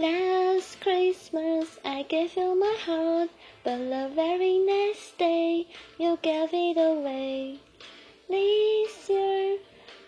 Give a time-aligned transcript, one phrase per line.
[0.00, 3.28] Last Christmas I gave you my heart,
[3.62, 5.66] but the very next day
[5.98, 7.58] you gave it away.
[8.26, 9.58] This year,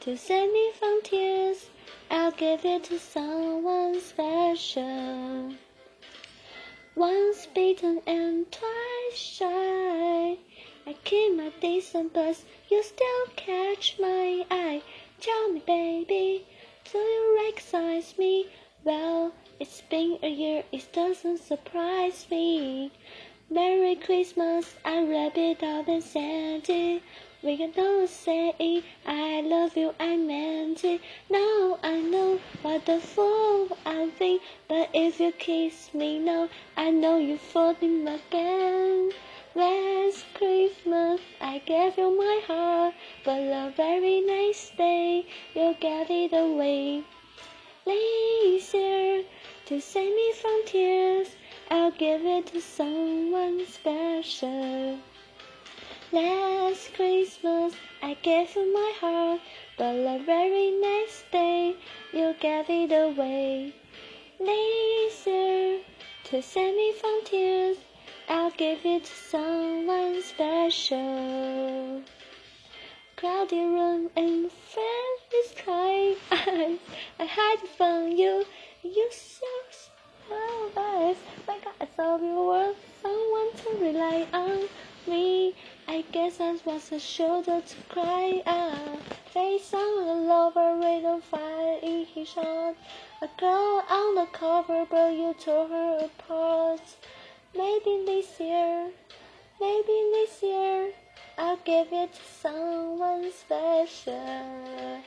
[0.00, 1.68] to save me from tears,
[2.10, 5.52] I'll give it to someone special.
[6.94, 10.38] Once bitten and twice shy,
[10.86, 14.80] I keep my decent but you still catch my eye.
[15.20, 16.46] Tell me, baby,
[16.90, 18.46] do you recognize me?
[18.82, 22.90] Well, it's been a year, it doesn't surprise me.
[23.48, 27.02] Merry Christmas, I wrap it up and send it.
[27.42, 28.84] We can all say it.
[29.06, 31.00] I love you, I meant it.
[31.30, 36.90] Now I know what the fool I think, but if you kiss me now, I
[36.90, 39.12] know you fall in again.
[39.54, 46.32] Last Christmas I gave you my heart, but the very next day you gave it
[46.32, 47.04] away.
[47.86, 49.24] Year
[49.66, 51.36] to save me from tears,
[51.70, 54.98] I'll give it to someone special.
[56.12, 59.40] Last Christmas I gave you my heart,
[59.76, 61.76] but the very next day
[62.14, 63.74] you gave it away.
[64.40, 65.80] Year
[66.24, 67.76] to save me from tears,
[68.56, 72.02] give it to someone special.
[73.16, 76.78] Cloudy room and friendly sky, I,
[77.18, 78.44] I hide from you.
[78.82, 79.46] You so
[80.74, 81.16] nice.
[81.46, 84.68] My God, I thought you were someone to rely on
[85.06, 85.54] me.
[85.88, 88.98] I guess I was a shoulder to cry on.
[89.32, 92.76] Face on a lover with a fire in his heart.
[93.22, 96.82] A girl on the cover, but you tore her apart.
[97.54, 98.90] Maybe this year,
[99.60, 100.90] maybe this year,
[101.36, 105.02] I'll give it to someone special.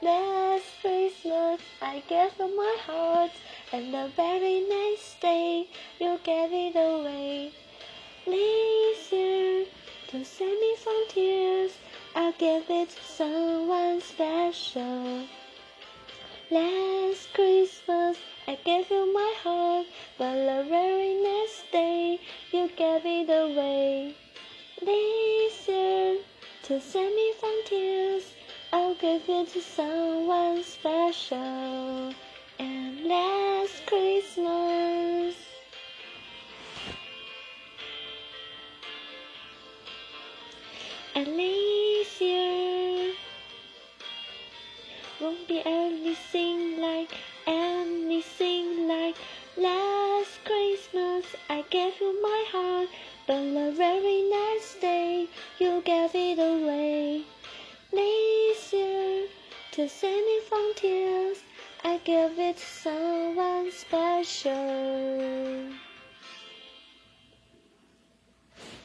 [0.00, 3.32] Last Christmas I gave you my heart,
[3.72, 5.66] and the very next day
[5.98, 7.52] you gave it away.
[8.24, 9.66] This year,
[10.08, 11.72] to save me from tears,
[12.14, 15.26] I'll give it to someone special.
[16.52, 19.03] Last Christmas I gave you
[26.64, 28.32] to save me from tears,
[28.72, 32.14] I'll give it to someone special.
[32.58, 35.34] And last Christmas.
[42.20, 43.12] Year
[45.20, 47.10] won't be anything like
[47.46, 49.16] anything like
[49.56, 51.24] last Christmas.
[51.50, 52.88] I gave you my heart,
[53.26, 55.28] but the very next day
[55.58, 57.22] you gave it away.
[57.92, 58.70] This
[59.72, 61.38] to save me from tears,
[61.84, 64.54] I give it to someone special.